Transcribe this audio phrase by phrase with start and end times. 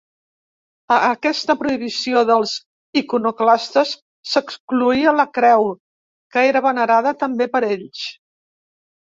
[0.93, 2.53] A aquesta prohibició dels
[3.01, 3.91] iconoclastes
[4.31, 5.69] s'excloïa la creu,
[6.37, 8.05] que era venerada també per ells.